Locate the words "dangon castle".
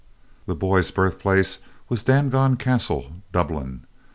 2.01-3.17